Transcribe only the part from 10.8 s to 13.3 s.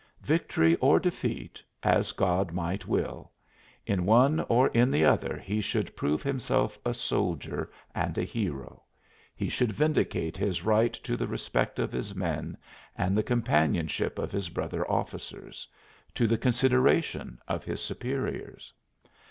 to the respect of his men and the